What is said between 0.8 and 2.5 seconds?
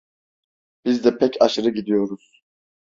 Biz de pek aşırı gidiyoruz.